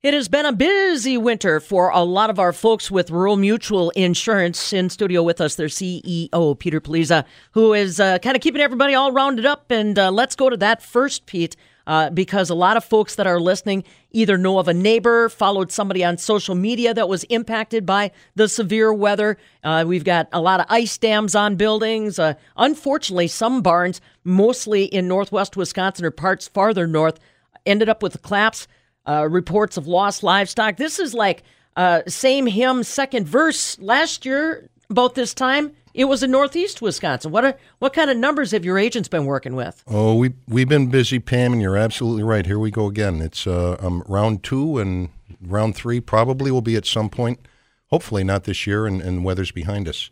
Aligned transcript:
It 0.00 0.14
has 0.14 0.28
been 0.28 0.46
a 0.46 0.52
busy 0.52 1.18
winter 1.18 1.58
for 1.58 1.90
a 1.90 2.04
lot 2.04 2.30
of 2.30 2.38
our 2.38 2.52
folks 2.52 2.88
with 2.88 3.10
Rural 3.10 3.36
Mutual 3.36 3.90
Insurance. 3.90 4.72
In 4.72 4.90
studio 4.90 5.24
with 5.24 5.40
us, 5.40 5.56
their 5.56 5.66
CEO, 5.66 6.56
Peter 6.56 6.80
Politsch, 6.80 7.24
who 7.50 7.72
is 7.74 7.98
uh, 7.98 8.20
kind 8.20 8.36
of 8.36 8.40
keeping 8.40 8.60
everybody 8.60 8.94
all 8.94 9.10
rounded 9.10 9.44
up. 9.44 9.72
And 9.72 9.98
uh, 9.98 10.12
let's 10.12 10.36
go 10.36 10.50
to 10.50 10.56
that 10.58 10.84
first, 10.84 11.26
Pete, 11.26 11.56
uh, 11.88 12.10
because 12.10 12.48
a 12.48 12.54
lot 12.54 12.76
of 12.76 12.84
folks 12.84 13.16
that 13.16 13.26
are 13.26 13.40
listening 13.40 13.82
either 14.12 14.38
know 14.38 14.60
of 14.60 14.68
a 14.68 14.72
neighbor, 14.72 15.28
followed 15.28 15.72
somebody 15.72 16.04
on 16.04 16.16
social 16.16 16.54
media 16.54 16.94
that 16.94 17.08
was 17.08 17.24
impacted 17.24 17.84
by 17.84 18.12
the 18.36 18.46
severe 18.46 18.92
weather. 18.92 19.36
Uh, 19.64 19.84
we've 19.84 20.04
got 20.04 20.28
a 20.32 20.40
lot 20.40 20.60
of 20.60 20.66
ice 20.68 20.96
dams 20.96 21.34
on 21.34 21.56
buildings. 21.56 22.20
Uh, 22.20 22.34
unfortunately, 22.56 23.26
some 23.26 23.62
barns, 23.62 24.00
mostly 24.22 24.84
in 24.84 25.08
northwest 25.08 25.56
Wisconsin 25.56 26.04
or 26.04 26.12
parts 26.12 26.46
farther 26.46 26.86
north, 26.86 27.18
ended 27.66 27.88
up 27.88 28.00
with 28.00 28.14
a 28.14 28.18
collapse 28.18 28.68
uh, 29.08 29.26
reports 29.28 29.76
of 29.76 29.86
lost 29.86 30.22
livestock. 30.22 30.76
This 30.76 30.98
is 30.98 31.14
like 31.14 31.42
uh, 31.76 32.02
same 32.06 32.46
hymn, 32.46 32.82
second 32.84 33.26
verse 33.26 33.78
last 33.78 34.26
year 34.26 34.68
about 34.90 35.14
this 35.14 35.34
time. 35.34 35.72
It 35.94 36.04
was 36.04 36.22
in 36.22 36.30
Northeast 36.30 36.80
Wisconsin. 36.80 37.32
What 37.32 37.44
are, 37.44 37.54
what 37.78 37.92
kind 37.92 38.10
of 38.10 38.16
numbers 38.16 38.52
have 38.52 38.64
your 38.64 38.78
agents 38.78 39.08
been 39.08 39.24
working 39.24 39.56
with? 39.56 39.82
Oh, 39.88 40.14
we 40.14 40.34
we've 40.46 40.68
been 40.68 40.90
busy, 40.90 41.18
Pam, 41.18 41.52
and 41.52 41.62
you're 41.62 41.76
absolutely 41.76 42.22
right. 42.22 42.46
Here 42.46 42.58
we 42.58 42.70
go 42.70 42.86
again. 42.86 43.20
It's 43.20 43.46
uh, 43.46 43.76
um, 43.80 44.04
round 44.06 44.44
two 44.44 44.78
and 44.78 45.08
round 45.40 45.74
three 45.74 46.00
probably 46.00 46.50
will 46.50 46.60
be 46.60 46.76
at 46.76 46.86
some 46.86 47.08
point. 47.08 47.40
Hopefully 47.86 48.22
not 48.22 48.44
this 48.44 48.66
year, 48.66 48.86
and, 48.86 49.00
and 49.00 49.24
weather's 49.24 49.50
behind 49.50 49.88
us. 49.88 50.10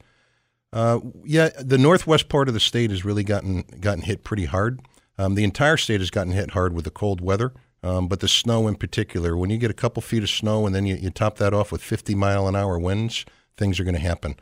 Uh, 0.73 1.01
yeah, 1.25 1.51
the 1.61 1.79
northwest 1.79 2.29
part 2.29 2.49
of 2.49 2.55
the 2.55 2.61
state 2.61 2.91
has 2.91 3.05
really 3.05 3.23
gotten 3.23 3.63
gotten 3.81 4.03
hit 4.03 4.25
pretty 4.25 4.47
hard. 4.47 4.81
Um, 5.19 5.35
the 5.35 5.45
entire 5.45 5.77
state 5.77 6.01
has 6.01 6.11
gotten 6.11 6.33
hit 6.33 6.51
hard 6.51 6.75
with 6.75 6.85
the 6.85 6.91
cold 6.91 7.21
weather. 7.21 7.53
Um, 7.87 8.09
but 8.09 8.19
the 8.19 8.27
snow 8.27 8.67
in 8.67 8.75
particular, 8.75 9.37
when 9.37 9.49
you 9.49 9.59
get 9.59 9.71
a 9.71 9.75
couple 9.75 10.03
feet 10.03 10.25
of 10.25 10.29
snow 10.29 10.67
and 10.67 10.75
then 10.75 10.87
you, 10.87 10.97
you 10.97 11.09
top 11.09 11.39
that 11.39 11.55
off 11.55 11.71
with 11.71 11.81
50 11.81 12.17
mile 12.17 12.49
an 12.49 12.57
hour 12.57 12.81
winds, 12.81 13.25
things 13.57 13.79
are 13.79 13.85
going 13.85 13.95
to 13.95 14.01
happen. 14.01 14.35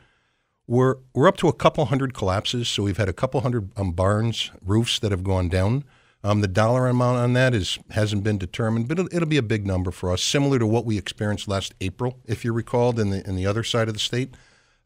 We're 0.65 0.95
we're 1.13 1.27
up 1.27 1.37
to 1.37 1.47
a 1.47 1.53
couple 1.53 1.85
hundred 1.85 2.15
collapses, 2.15 2.67
so 2.67 2.81
we've 2.81 2.97
had 2.97 3.07
a 3.07 3.13
couple 3.13 3.41
hundred 3.41 3.69
um, 3.77 3.91
barns, 3.91 4.49
roofs 4.65 4.97
that 4.97 5.11
have 5.11 5.23
gone 5.23 5.47
down. 5.47 5.83
Um, 6.23 6.41
the 6.41 6.47
dollar 6.47 6.87
amount 6.87 7.19
on 7.19 7.33
that 7.33 7.53
is 7.53 7.77
hasn't 7.91 8.23
been 8.23 8.39
determined, 8.39 8.87
but 8.87 8.97
it'll, 8.97 9.15
it'll, 9.15 9.29
be 9.29 9.37
a 9.37 9.43
big 9.43 9.67
number 9.67 9.91
for 9.91 10.11
us, 10.11 10.23
similar 10.23 10.57
to 10.57 10.65
what 10.65 10.83
we 10.83 10.97
experienced 10.97 11.47
last 11.47 11.75
April, 11.81 12.17
if 12.25 12.43
you 12.43 12.51
recalled, 12.51 12.99
in 12.99 13.11
the 13.11 13.23
in 13.29 13.35
the 13.35 13.45
other 13.45 13.63
side 13.63 13.87
of 13.87 13.93
the 13.93 13.99
state. 13.99 14.33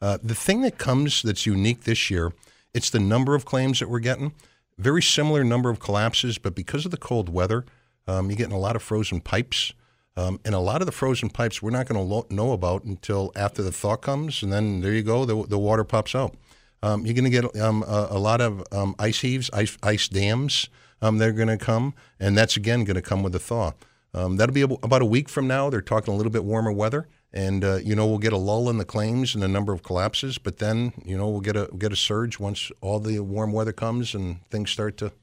Uh, 0.01 0.17
the 0.21 0.35
thing 0.35 0.63
that 0.63 0.77
comes 0.77 1.21
that's 1.21 1.45
unique 1.45 1.85
this 1.85 2.11
year, 2.11 2.33
it's 2.73 2.89
the 2.89 2.99
number 2.99 3.35
of 3.35 3.45
claims 3.45 3.79
that 3.79 3.89
we're 3.89 3.99
getting. 3.99 4.33
Very 4.77 5.01
similar 5.01 5.45
number 5.45 5.69
of 5.69 5.79
collapses, 5.79 6.37
but 6.37 6.55
because 6.55 6.83
of 6.83 6.91
the 6.91 6.97
cold 6.97 7.29
weather, 7.29 7.63
um, 8.09 8.29
you're 8.29 8.37
getting 8.37 8.55
a 8.55 8.59
lot 8.59 8.75
of 8.75 8.81
frozen 8.81 9.21
pipes. 9.21 9.73
Um, 10.17 10.39
and 10.43 10.53
a 10.53 10.59
lot 10.59 10.81
of 10.81 10.85
the 10.85 10.91
frozen 10.91 11.29
pipes 11.29 11.61
we're 11.61 11.69
not 11.69 11.87
going 11.87 11.95
to 11.95 12.05
lo- 12.05 12.25
know 12.29 12.51
about 12.51 12.83
until 12.83 13.31
after 13.35 13.61
the 13.61 13.71
thaw 13.71 13.95
comes, 13.95 14.43
and 14.43 14.51
then 14.51 14.81
there 14.81 14.91
you 14.91 15.03
go, 15.03 15.23
the, 15.23 15.45
the 15.47 15.57
water 15.57 15.85
pops 15.85 16.13
out. 16.13 16.35
Um, 16.81 17.05
you're 17.05 17.13
going 17.13 17.23
to 17.23 17.29
get 17.29 17.61
um, 17.61 17.83
a, 17.83 18.07
a, 18.11 18.19
lot 18.19 18.41
of 18.41 18.63
um, 18.71 18.95
ice 18.99 19.21
heaves, 19.21 19.49
ice, 19.53 19.77
ice 19.83 20.09
dams. 20.09 20.67
Um, 21.01 21.19
they're 21.19 21.31
going 21.31 21.47
to 21.47 21.57
come, 21.57 21.93
and 22.19 22.37
that's 22.37 22.57
again 22.57 22.83
going 22.83 22.95
to 22.95 23.01
come 23.01 23.23
with 23.23 23.31
the 23.31 23.39
thaw. 23.39 23.71
that'll 24.13 24.53
be 24.53 24.61
about 24.61 25.01
a 25.01 25.05
week 25.05 25.29
from 25.29 25.47
now. 25.47 25.69
They're 25.69 25.81
talking 25.81 26.13
a 26.13 26.17
little 26.17 26.31
bit 26.31 26.43
warmer 26.43 26.71
weather, 26.71 27.07
and 27.31 27.63
uh, 27.63 27.75
you 27.75 27.95
know 27.95 28.07
we'll 28.07 28.17
get 28.17 28.33
a 28.33 28.37
lull 28.37 28.69
in 28.69 28.77
the 28.77 28.85
claims 28.85 29.35
and 29.35 29.43
the 29.43 29.47
number 29.47 29.71
of 29.71 29.83
collapses, 29.83 30.37
but 30.37 30.57
then 30.57 30.91
you 31.05 31.17
know 31.17 31.29
we'll 31.29 31.41
get 31.41 31.55
a 31.55 31.69
get 31.77 31.93
a 31.93 31.97
surge 31.97 32.39
once 32.39 32.71
all 32.81 32.99
the 32.99 33.19
warm 33.19 33.53
weather 33.53 33.73
comes 33.73 34.13
and 34.13 34.43
things 34.49 34.71
start 34.71 34.97
to 34.97 35.13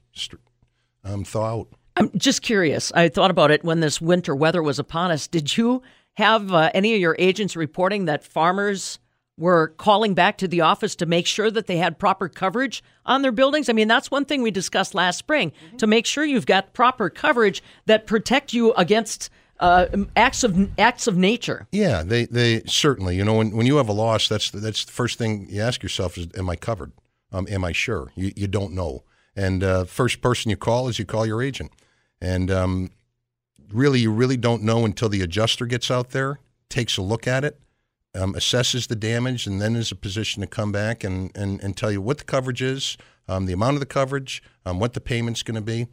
thaw 1.23 1.59
out. 1.59 1.67
I'm 1.97 2.11
just 2.15 2.43
curious. 2.43 2.91
I 2.93 3.09
thought 3.09 3.31
about 3.31 3.49
it 3.49 3.63
when 3.63 3.79
this 3.79 3.99
winter 3.99 4.35
weather 4.35 4.61
was 4.61 4.77
upon 4.77 5.09
us. 5.09 5.27
Did 5.27 5.57
you 5.57 5.81
have 6.13 6.53
uh, 6.53 6.69
any 6.75 6.93
of 6.93 7.01
your 7.01 7.15
agents 7.17 7.55
reporting 7.55 8.05
that 8.05 8.23
farmers 8.23 8.99
were 9.35 9.69
calling 9.77 10.13
back 10.13 10.37
to 10.37 10.47
the 10.47 10.61
office 10.61 10.95
to 10.95 11.07
make 11.07 11.25
sure 11.25 11.49
that 11.49 11.65
they 11.65 11.77
had 11.77 11.97
proper 11.97 12.29
coverage 12.29 12.83
on 13.03 13.23
their 13.23 13.31
buildings? 13.31 13.67
I 13.67 13.73
mean, 13.73 13.87
that's 13.87 14.11
one 14.11 14.25
thing 14.25 14.43
we 14.43 14.51
discussed 14.51 14.93
last 14.93 15.17
spring 15.17 15.51
mm-hmm. 15.51 15.77
to 15.77 15.87
make 15.87 16.05
sure 16.05 16.23
you've 16.23 16.45
got 16.45 16.73
proper 16.73 17.09
coverage 17.09 17.63
that 17.87 18.05
protect 18.05 18.53
you 18.53 18.73
against 18.73 19.31
uh, 19.59 19.87
acts 20.15 20.43
of 20.43 20.69
acts 20.77 21.07
of 21.07 21.17
nature. 21.17 21.67
Yeah, 21.71 22.03
they 22.03 22.25
they 22.25 22.61
certainly. 22.67 23.15
You 23.15 23.25
know, 23.25 23.33
when, 23.33 23.57
when 23.57 23.65
you 23.65 23.77
have 23.77 23.89
a 23.89 23.93
loss, 23.93 24.27
that's 24.27 24.51
that's 24.51 24.85
the 24.85 24.91
first 24.91 25.17
thing 25.17 25.47
you 25.49 25.61
ask 25.61 25.81
yourself 25.81 26.15
is, 26.15 26.27
"Am 26.37 26.47
I 26.47 26.55
covered? 26.55 26.91
Um, 27.31 27.47
am 27.49 27.65
I 27.65 27.71
sure?" 27.71 28.11
You 28.13 28.31
you 28.35 28.45
don't 28.45 28.73
know, 28.73 29.03
and 29.35 29.63
uh, 29.63 29.85
first 29.85 30.21
person 30.21 30.51
you 30.51 30.57
call 30.57 30.89
is 30.89 30.99
you 30.99 31.05
call 31.05 31.25
your 31.25 31.41
agent. 31.41 31.71
And 32.21 32.49
um, 32.49 32.91
really, 33.71 33.99
you 33.99 34.11
really 34.11 34.37
don't 34.37 34.63
know 34.63 34.85
until 34.85 35.09
the 35.09 35.21
adjuster 35.21 35.65
gets 35.65 35.91
out 35.91 36.11
there, 36.11 36.39
takes 36.69 36.97
a 36.97 37.01
look 37.01 37.27
at 37.27 37.43
it, 37.43 37.59
um, 38.15 38.33
assesses 38.33 38.87
the 38.87 38.95
damage, 38.95 39.45
and 39.45 39.61
then 39.61 39.75
is 39.75 39.91
a 39.91 39.95
position 39.95 40.41
to 40.41 40.47
come 40.47 40.71
back 40.71 41.03
and, 41.03 41.35
and, 41.35 41.61
and 41.61 41.77
tell 41.77 41.91
you 41.91 42.01
what 42.01 42.17
the 42.17 42.23
coverage 42.23 42.61
is, 42.61 42.97
um, 43.27 43.45
the 43.45 43.53
amount 43.53 43.75
of 43.75 43.79
the 43.79 43.85
coverage, 43.85 44.41
um, 44.65 44.79
what 44.79 44.93
the 44.93 45.01
payment's 45.01 45.43
going 45.43 45.55
to 45.55 45.61
be. 45.61 45.87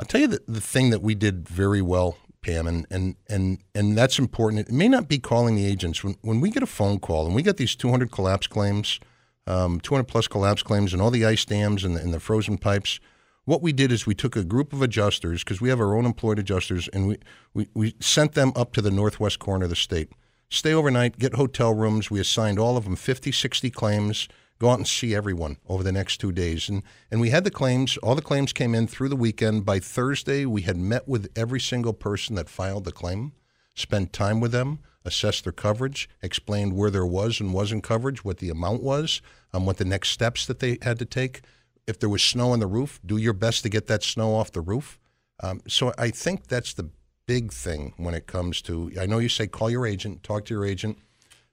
I'll 0.00 0.06
tell 0.06 0.20
you 0.20 0.28
the, 0.28 0.40
the 0.46 0.60
thing 0.60 0.90
that 0.90 1.02
we 1.02 1.14
did 1.14 1.48
very 1.48 1.82
well, 1.82 2.16
Pam, 2.40 2.66
and, 2.66 2.86
and, 2.88 3.16
and, 3.28 3.58
and 3.74 3.98
that's 3.98 4.18
important. 4.18 4.68
It 4.68 4.72
may 4.72 4.88
not 4.88 5.08
be 5.08 5.18
calling 5.18 5.56
the 5.56 5.66
agents. 5.66 6.04
When, 6.04 6.16
when 6.22 6.40
we 6.40 6.50
get 6.50 6.62
a 6.62 6.66
phone 6.66 7.00
call 7.00 7.26
and 7.26 7.34
we 7.34 7.42
get 7.42 7.56
these 7.56 7.74
200 7.74 8.10
collapse 8.12 8.46
claims, 8.46 9.00
um, 9.46 9.80
200 9.80 10.04
plus 10.04 10.28
collapse 10.28 10.62
claims, 10.62 10.92
and 10.92 11.02
all 11.02 11.10
the 11.10 11.26
ice 11.26 11.44
dams 11.44 11.82
and 11.82 11.96
the, 11.96 12.00
and 12.00 12.14
the 12.14 12.20
frozen 12.20 12.56
pipes– 12.56 13.00
what 13.48 13.62
we 13.62 13.72
did 13.72 13.90
is 13.90 14.06
we 14.06 14.14
took 14.14 14.36
a 14.36 14.44
group 14.44 14.74
of 14.74 14.82
adjusters 14.82 15.42
because 15.42 15.58
we 15.58 15.70
have 15.70 15.80
our 15.80 15.96
own 15.96 16.04
employed 16.04 16.38
adjusters 16.38 16.86
and 16.88 17.08
we, 17.08 17.16
we, 17.54 17.66
we 17.72 17.94
sent 17.98 18.32
them 18.32 18.52
up 18.54 18.74
to 18.74 18.82
the 18.82 18.90
northwest 18.90 19.38
corner 19.38 19.64
of 19.64 19.70
the 19.70 19.76
state. 19.76 20.12
Stay 20.50 20.74
overnight 20.74 21.18
get 21.18 21.32
hotel 21.32 21.72
rooms. 21.72 22.10
We 22.10 22.20
assigned 22.20 22.58
all 22.58 22.76
of 22.76 22.84
them 22.84 22.94
50 22.94 23.32
60 23.32 23.70
claims. 23.70 24.28
Go 24.58 24.68
out 24.68 24.76
and 24.76 24.86
see 24.86 25.14
everyone 25.14 25.56
over 25.66 25.82
the 25.82 25.92
next 25.92 26.18
two 26.18 26.30
days. 26.30 26.68
And, 26.68 26.82
and 27.10 27.22
we 27.22 27.30
had 27.30 27.44
the 27.44 27.50
claims 27.50 27.96
all 28.02 28.14
the 28.14 28.20
claims 28.20 28.52
came 28.52 28.74
in 28.74 28.86
through 28.86 29.08
the 29.08 29.16
weekend. 29.16 29.64
By 29.64 29.78
thursday 29.78 30.44
we 30.44 30.62
had 30.62 30.76
met 30.76 31.08
with 31.08 31.32
every 31.34 31.60
single 31.60 31.94
person 31.94 32.34
that 32.34 32.50
filed 32.50 32.84
the 32.84 32.92
claim 32.92 33.32
spent 33.74 34.12
time 34.12 34.40
with 34.40 34.52
them 34.52 34.80
assessed 35.06 35.44
their 35.44 35.52
coverage 35.54 36.06
explained 36.20 36.74
where 36.74 36.90
there 36.90 37.06
was 37.06 37.40
and 37.40 37.54
wasn't 37.54 37.82
coverage 37.82 38.26
what 38.26 38.38
the 38.38 38.50
amount 38.50 38.82
was 38.82 39.22
um, 39.54 39.64
what 39.64 39.78
the 39.78 39.84
next 39.86 40.10
steps 40.10 40.44
that 40.44 40.58
they 40.58 40.76
had 40.82 40.98
to 40.98 41.06
take 41.06 41.40
if 41.88 41.98
there 41.98 42.08
was 42.08 42.22
snow 42.22 42.52
on 42.52 42.60
the 42.60 42.66
roof, 42.66 43.00
do 43.04 43.16
your 43.16 43.32
best 43.32 43.62
to 43.62 43.68
get 43.68 43.86
that 43.86 44.02
snow 44.02 44.34
off 44.34 44.52
the 44.52 44.60
roof. 44.60 45.00
Um, 45.42 45.62
so 45.66 45.92
I 45.98 46.10
think 46.10 46.46
that's 46.46 46.74
the 46.74 46.90
big 47.26 47.52
thing 47.52 47.94
when 47.96 48.14
it 48.14 48.26
comes 48.26 48.60
to. 48.62 48.92
I 49.00 49.06
know 49.06 49.18
you 49.18 49.28
say 49.28 49.46
call 49.46 49.70
your 49.70 49.86
agent, 49.86 50.22
talk 50.22 50.44
to 50.46 50.54
your 50.54 50.66
agent, 50.66 50.98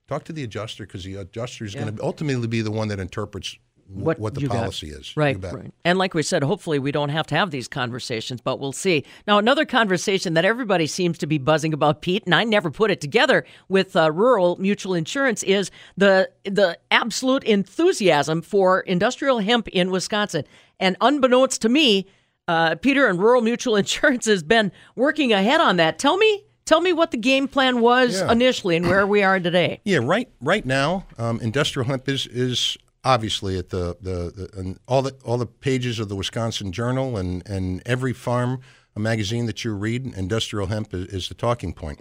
talk 0.06 0.24
to 0.24 0.32
the 0.32 0.44
adjuster 0.44 0.86
because 0.86 1.04
the 1.04 1.16
adjuster 1.16 1.64
is 1.64 1.74
yeah. 1.74 1.82
going 1.82 1.96
to 1.96 2.02
ultimately 2.02 2.48
be 2.48 2.60
the 2.60 2.70
one 2.70 2.88
that 2.88 3.00
interprets 3.00 3.56
what, 3.88 4.18
what 4.18 4.34
the 4.34 4.46
policy 4.48 4.90
got. 4.90 5.00
is. 5.00 5.16
Right, 5.16 5.40
right. 5.42 5.72
And 5.84 5.98
like 5.98 6.14
we 6.14 6.22
said, 6.22 6.42
hopefully 6.42 6.78
we 6.78 6.92
don't 6.92 7.08
have 7.10 7.26
to 7.28 7.34
have 7.34 7.50
these 7.50 7.68
conversations, 7.68 8.40
but 8.40 8.58
we'll 8.58 8.72
see. 8.72 9.04
Now, 9.26 9.38
another 9.38 9.64
conversation 9.64 10.34
that 10.34 10.44
everybody 10.44 10.86
seems 10.86 11.18
to 11.18 11.26
be 11.26 11.38
buzzing 11.38 11.72
about, 11.72 12.02
Pete, 12.02 12.24
and 12.24 12.34
I 12.34 12.44
never 12.44 12.70
put 12.70 12.90
it 12.90 13.00
together 13.00 13.44
with 13.68 13.94
uh, 13.94 14.10
rural 14.10 14.56
mutual 14.56 14.94
insurance, 14.94 15.42
is 15.44 15.70
the 15.96 16.30
the 16.44 16.78
absolute 16.90 17.44
enthusiasm 17.44 18.42
for 18.42 18.80
industrial 18.80 19.38
hemp 19.38 19.68
in 19.68 19.90
Wisconsin. 19.90 20.44
And 20.80 20.96
unbeknownst 21.00 21.62
to 21.62 21.68
me, 21.68 22.06
uh, 22.48 22.76
Peter 22.76 23.06
and 23.06 23.18
Rural 23.18 23.42
Mutual 23.42 23.76
Insurance 23.76 24.26
has 24.26 24.42
been 24.42 24.72
working 24.94 25.32
ahead 25.32 25.60
on 25.60 25.76
that. 25.76 25.98
Tell 25.98 26.16
me 26.16 26.42
Tell 26.66 26.80
me 26.80 26.92
what 26.92 27.12
the 27.12 27.16
game 27.16 27.46
plan 27.46 27.80
was 27.80 28.18
yeah. 28.18 28.32
initially 28.32 28.74
and 28.74 28.88
where 28.88 29.06
we 29.06 29.22
are 29.22 29.38
today. 29.38 29.80
Yeah, 29.84 30.00
right. 30.02 30.28
Right 30.40 30.66
now, 30.66 31.06
um, 31.16 31.38
industrial 31.40 31.86
hemp 31.86 32.08
is 32.08 32.26
is 32.26 32.76
obviously 33.06 33.56
at 33.56 33.70
the 33.70 33.96
the, 34.00 34.32
the 34.34 34.76
all 34.86 35.00
the 35.00 35.16
all 35.24 35.38
the 35.38 35.46
pages 35.46 35.98
of 35.98 36.08
the 36.08 36.16
Wisconsin 36.16 36.72
Journal 36.72 37.16
and 37.16 37.48
and 37.48 37.82
every 37.86 38.12
farm 38.12 38.60
magazine 38.96 39.46
that 39.46 39.64
you 39.64 39.74
read, 39.74 40.06
industrial 40.06 40.66
hemp 40.66 40.92
is, 40.92 41.06
is 41.06 41.28
the 41.28 41.34
talking 41.34 41.72
point. 41.72 42.00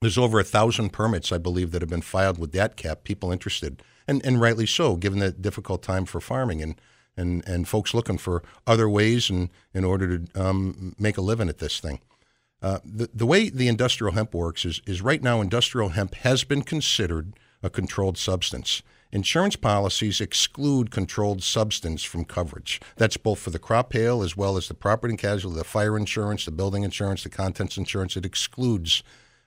There's 0.00 0.18
over 0.18 0.40
a 0.40 0.44
thousand 0.44 0.90
permits, 0.90 1.30
I 1.30 1.38
believe, 1.38 1.72
that 1.72 1.82
have 1.82 1.90
been 1.90 2.02
filed 2.02 2.38
with 2.38 2.52
that 2.52 2.76
cap. 2.76 3.04
People 3.04 3.32
interested, 3.32 3.82
and 4.06 4.24
and 4.24 4.40
rightly 4.40 4.66
so, 4.66 4.96
given 4.96 5.18
the 5.18 5.32
difficult 5.32 5.82
time 5.82 6.04
for 6.04 6.20
farming 6.20 6.62
and 6.62 6.80
and 7.16 7.46
and 7.46 7.66
folks 7.66 7.94
looking 7.94 8.18
for 8.18 8.42
other 8.66 8.88
ways 8.88 9.30
and 9.30 9.48
in 9.72 9.84
order 9.84 10.18
to 10.18 10.40
um, 10.40 10.94
make 10.98 11.16
a 11.16 11.22
living 11.22 11.48
at 11.48 11.58
this 11.58 11.80
thing. 11.80 12.00
Uh, 12.62 12.78
the 12.84 13.08
the 13.14 13.26
way 13.26 13.48
the 13.48 13.68
industrial 13.68 14.14
hemp 14.14 14.34
works 14.34 14.64
is 14.64 14.82
is 14.86 15.00
right 15.00 15.22
now 15.22 15.40
industrial 15.40 15.90
hemp 15.90 16.14
has 16.16 16.44
been 16.44 16.62
considered 16.62 17.34
a 17.62 17.70
controlled 17.70 18.18
substance. 18.18 18.82
Insurance 19.12 19.56
policies 19.56 20.20
exclude 20.20 20.90
controlled 20.90 21.42
substance 21.42 22.04
from 22.04 22.24
coverage. 22.24 22.80
That's 22.96 23.16
both 23.16 23.40
for 23.40 23.50
the 23.50 23.58
crop 23.58 23.92
hail 23.92 24.22
as 24.22 24.36
well 24.36 24.56
as 24.56 24.68
the 24.68 24.74
property 24.74 25.12
and 25.12 25.18
casualty, 25.18 25.58
the 25.58 25.64
fire 25.64 25.96
insurance, 25.96 26.44
the 26.44 26.52
building 26.52 26.84
insurance, 26.84 27.24
the 27.24 27.28
contents 27.28 27.76
insurance. 27.76 28.16
It 28.16 28.24
excludes 28.24 29.02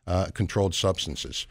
uh, 0.06 0.28
controlled 0.34 0.76
substances. 0.76 1.48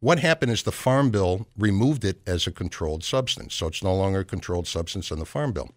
What 0.00 0.18
happened 0.18 0.50
is 0.50 0.64
the 0.64 0.72
Farm 0.72 1.10
Bill 1.10 1.46
removed 1.56 2.04
it 2.04 2.20
as 2.26 2.46
a 2.46 2.52
controlled 2.52 3.04
substance, 3.04 3.54
so 3.54 3.68
it's 3.68 3.84
no 3.84 3.94
longer 3.94 4.20
a 4.20 4.24
controlled 4.24 4.66
substance 4.66 5.12
on 5.12 5.20
the 5.20 5.24
Farm 5.24 5.52
Bill. 5.52 5.70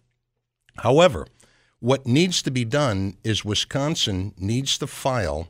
However, 0.78 1.26
what 1.78 2.06
needs 2.06 2.42
to 2.42 2.50
be 2.50 2.64
done 2.64 3.16
is 3.22 3.44
Wisconsin 3.44 4.34
needs 4.36 4.78
to 4.78 4.86
file 4.86 5.48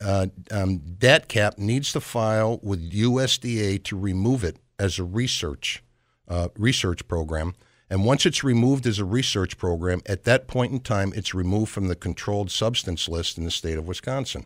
uh, 0.00 0.28
um, 0.52 0.78
DATCP 0.78 1.58
needs 1.58 1.92
to 1.92 2.00
file 2.00 2.60
with 2.62 2.92
USDA 2.92 3.82
to 3.82 3.98
remove 3.98 4.44
it 4.44 4.56
as 4.78 4.98
a 4.98 5.04
research 5.04 5.82
uh, 6.28 6.48
research 6.56 7.08
program. 7.08 7.54
And 7.90 8.04
once 8.04 8.26
it's 8.26 8.44
removed 8.44 8.86
as 8.86 8.98
a 8.98 9.04
research 9.04 9.56
program, 9.56 10.02
at 10.06 10.24
that 10.24 10.46
point 10.46 10.72
in 10.72 10.80
time, 10.80 11.12
it's 11.16 11.34
removed 11.34 11.72
from 11.72 11.88
the 11.88 11.96
controlled 11.96 12.50
substance 12.50 13.08
list 13.08 13.38
in 13.38 13.44
the 13.44 13.50
state 13.50 13.78
of 13.78 13.88
Wisconsin. 13.88 14.44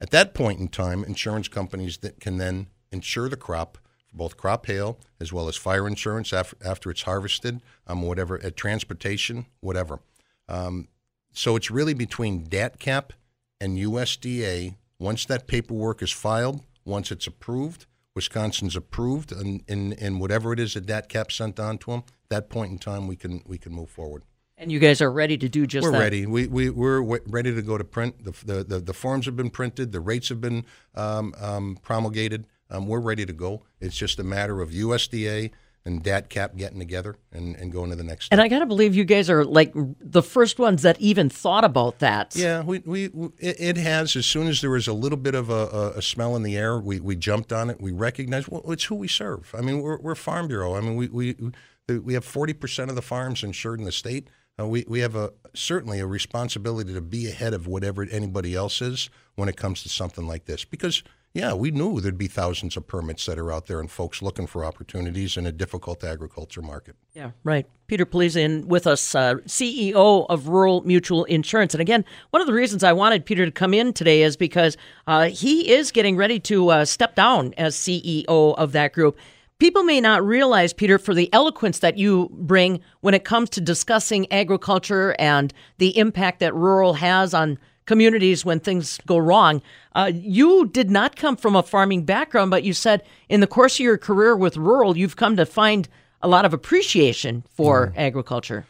At 0.00 0.10
that 0.10 0.34
point 0.34 0.60
in 0.60 0.68
time, 0.68 1.02
insurance 1.02 1.48
companies 1.48 1.98
that 1.98 2.20
can 2.20 2.38
then 2.38 2.68
insure 2.92 3.28
the 3.28 3.36
crop 3.36 3.78
for 4.06 4.16
both 4.16 4.36
crop 4.36 4.66
hail 4.66 4.98
as 5.20 5.32
well 5.32 5.48
as 5.48 5.56
fire 5.56 5.88
insurance 5.88 6.32
after, 6.32 6.56
after 6.64 6.90
it's 6.90 7.02
harvested, 7.02 7.60
um, 7.86 8.02
whatever, 8.02 8.40
at 8.44 8.56
transportation, 8.56 9.46
whatever. 9.60 9.98
Um, 10.48 10.88
so 11.32 11.56
it's 11.56 11.70
really 11.70 11.94
between 11.94 12.46
DATCP 12.46 13.10
and 13.60 13.78
USDA. 13.78 14.76
Once 14.98 15.24
that 15.26 15.46
paperwork 15.46 16.02
is 16.02 16.12
filed, 16.12 16.62
once 16.84 17.10
it's 17.10 17.26
approved, 17.26 17.86
Wisconsin's 18.16 18.74
approved, 18.74 19.30
and, 19.30 19.62
and, 19.68 19.92
and 20.00 20.20
whatever 20.20 20.52
it 20.52 20.58
is 20.58 20.74
that 20.74 20.86
DATCP 20.86 21.30
sent 21.30 21.60
on 21.60 21.78
to 21.78 21.92
them, 21.92 22.02
that 22.30 22.48
point 22.48 22.72
in 22.72 22.78
time 22.78 23.06
we 23.06 23.14
can 23.14 23.42
we 23.46 23.58
can 23.58 23.72
move 23.72 23.90
forward. 23.90 24.22
And 24.58 24.72
you 24.72 24.78
guys 24.78 25.02
are 25.02 25.12
ready 25.12 25.36
to 25.36 25.48
do 25.50 25.66
just 25.66 25.84
we're 25.84 25.92
that. 25.92 25.98
ready. 25.98 26.24
We, 26.24 26.46
we, 26.46 26.70
we're 26.70 27.00
w- 27.00 27.22
ready 27.26 27.54
to 27.54 27.60
go 27.60 27.76
to 27.76 27.84
print. 27.84 28.24
The, 28.24 28.32
the, 28.42 28.64
the, 28.64 28.80
the, 28.80 28.94
forms 28.94 29.26
have 29.26 29.36
been 29.36 29.50
printed. 29.50 29.92
The 29.92 30.00
rates 30.00 30.30
have 30.30 30.40
been 30.40 30.64
um, 30.94 31.34
um, 31.38 31.78
promulgated. 31.82 32.46
Um, 32.70 32.86
we're 32.86 33.00
ready 33.00 33.26
to 33.26 33.34
go. 33.34 33.64
It's 33.80 33.94
just 33.94 34.18
a 34.18 34.24
matter 34.24 34.62
of 34.62 34.70
USDA 34.70 35.50
and 35.86 36.02
DATCP 36.02 36.56
getting 36.56 36.80
together 36.80 37.16
and, 37.32 37.54
and 37.56 37.72
going 37.72 37.90
to 37.90 37.96
the 37.96 38.04
next 38.04 38.26
step. 38.26 38.36
And 38.36 38.42
I 38.42 38.48
got 38.48 38.58
to 38.58 38.66
believe 38.66 38.94
you 38.94 39.04
guys 39.04 39.30
are 39.30 39.44
like 39.44 39.72
the 39.74 40.22
first 40.22 40.58
ones 40.58 40.82
that 40.82 41.00
even 41.00 41.30
thought 41.30 41.64
about 41.64 42.00
that. 42.00 42.34
Yeah, 42.34 42.62
we, 42.62 42.80
we, 42.80 43.08
we 43.08 43.28
it, 43.38 43.76
has. 43.76 44.16
As 44.16 44.26
soon 44.26 44.48
as 44.48 44.60
there 44.60 44.70
was 44.70 44.88
a 44.88 44.92
little 44.92 45.16
bit 45.16 45.36
of 45.36 45.48
a, 45.48 45.92
a, 45.96 46.02
smell 46.02 46.34
in 46.34 46.42
the 46.42 46.56
air, 46.56 46.78
we, 46.78 46.98
we 46.98 47.14
jumped 47.14 47.52
on 47.52 47.70
it. 47.70 47.80
We 47.80 47.92
recognized, 47.92 48.48
well, 48.48 48.62
it's 48.72 48.84
who 48.84 48.96
we 48.96 49.06
serve. 49.06 49.54
I 49.56 49.60
mean, 49.60 49.80
we're, 49.80 49.98
we're 49.98 50.16
Farm 50.16 50.48
Bureau. 50.48 50.74
I 50.74 50.80
mean, 50.80 50.96
we, 50.96 51.08
we, 51.08 51.36
we 51.88 52.14
have 52.14 52.24
40% 52.24 52.88
of 52.88 52.96
the 52.96 53.02
farms 53.02 53.44
insured 53.44 53.78
in 53.78 53.84
the 53.84 53.92
state. 53.92 54.28
Uh, 54.58 54.66
we, 54.66 54.84
we 54.88 55.00
have 55.00 55.14
a 55.14 55.32
certainly 55.54 56.00
a 56.00 56.06
responsibility 56.06 56.94
to 56.94 57.00
be 57.00 57.28
ahead 57.28 57.54
of 57.54 57.66
whatever 57.66 58.06
anybody 58.10 58.54
else 58.54 58.82
is 58.82 59.08
when 59.36 59.48
it 59.48 59.56
comes 59.56 59.82
to 59.82 59.88
something 59.88 60.26
like 60.26 60.46
this. 60.46 60.64
Because, 60.64 61.02
yeah, 61.36 61.52
we 61.52 61.70
knew 61.70 62.00
there'd 62.00 62.16
be 62.16 62.28
thousands 62.28 62.78
of 62.78 62.86
permits 62.86 63.26
that 63.26 63.38
are 63.38 63.52
out 63.52 63.66
there 63.66 63.78
and 63.78 63.90
folks 63.90 64.22
looking 64.22 64.46
for 64.46 64.64
opportunities 64.64 65.36
in 65.36 65.44
a 65.44 65.52
difficult 65.52 66.02
agriculture 66.02 66.62
market. 66.62 66.96
Yeah, 67.12 67.32
right. 67.44 67.66
Peter 67.88 68.06
Politsch 68.06 68.64
with 68.64 68.86
us, 68.86 69.14
uh, 69.14 69.34
CEO 69.44 70.24
of 70.30 70.48
Rural 70.48 70.80
Mutual 70.86 71.24
Insurance. 71.24 71.74
And 71.74 71.82
again, 71.82 72.06
one 72.30 72.40
of 72.40 72.46
the 72.46 72.54
reasons 72.54 72.82
I 72.82 72.94
wanted 72.94 73.26
Peter 73.26 73.44
to 73.44 73.52
come 73.52 73.74
in 73.74 73.92
today 73.92 74.22
is 74.22 74.34
because 74.34 74.78
uh, 75.06 75.28
he 75.28 75.70
is 75.70 75.92
getting 75.92 76.16
ready 76.16 76.40
to 76.40 76.70
uh, 76.70 76.84
step 76.86 77.14
down 77.14 77.52
as 77.58 77.76
CEO 77.76 78.24
of 78.26 78.72
that 78.72 78.94
group. 78.94 79.18
People 79.58 79.82
may 79.82 80.00
not 80.00 80.24
realize, 80.24 80.72
Peter, 80.72 80.98
for 80.98 81.12
the 81.12 81.30
eloquence 81.34 81.80
that 81.80 81.98
you 81.98 82.30
bring 82.32 82.80
when 83.02 83.12
it 83.12 83.24
comes 83.24 83.50
to 83.50 83.60
discussing 83.60 84.30
agriculture 84.32 85.14
and 85.18 85.52
the 85.76 85.98
impact 85.98 86.40
that 86.40 86.54
rural 86.54 86.94
has 86.94 87.34
on 87.34 87.58
communities 87.86 88.44
when 88.44 88.60
things 88.60 88.98
go 89.06 89.16
wrong. 89.16 89.62
Uh, 89.94 90.10
you 90.14 90.66
did 90.66 90.90
not 90.90 91.16
come 91.16 91.36
from 91.36 91.56
a 91.56 91.62
farming 91.62 92.04
background, 92.04 92.50
but 92.50 92.64
you 92.64 92.72
said 92.72 93.02
in 93.28 93.40
the 93.40 93.46
course 93.46 93.76
of 93.76 93.80
your 93.80 93.98
career 93.98 94.36
with 94.36 94.56
rural, 94.56 94.96
you've 94.96 95.16
come 95.16 95.36
to 95.36 95.46
find 95.46 95.88
a 96.20 96.28
lot 96.28 96.44
of 96.44 96.52
appreciation 96.52 97.44
for 97.48 97.88
mm. 97.88 97.92
agriculture. 97.96 98.66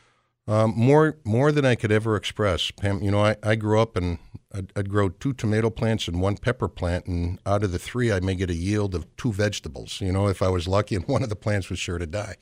Um, 0.49 0.75
more 0.77 1.17
more 1.25 1.51
than 1.51 1.65
I 1.65 1.75
could 1.75 1.91
ever 1.91 2.15
express, 2.15 2.71
Pam. 2.71 3.03
You 3.03 3.11
know, 3.11 3.21
I, 3.21 3.37
I 3.43 3.57
grew 3.57 3.81
up 3.81 3.97
and 3.97 4.19
I'd, 4.55 4.73
I'd, 4.77 4.89
grow 4.89 5.09
two 5.09 5.33
tomato 5.33 5.71
plants 5.71 6.07
and 6.07 6.21
one 6.21 6.37
pepper 6.37 6.69
plant, 6.69 7.07
and 7.07 7.41
out 7.45 7.65
of 7.65 7.73
the 7.73 7.81
three, 7.81 8.13
I 8.13 8.21
may 8.21 8.37
get 8.37 8.49
a 8.49 8.55
yield 8.55 8.95
of 8.95 9.05
two 9.17 9.33
vegetables. 9.33 10.01
You 10.01 10.13
know, 10.13 10.29
if 10.29 10.43
I 10.43 10.49
was 10.49 10.69
lucky, 10.69 10.95
and 10.95 11.05
one 11.09 11.25
of 11.25 11.31
the 11.31 11.37
plants 11.37 11.69
was 11.69 11.81
sure 11.81 11.99
to 11.99 12.07
die. 12.07 12.37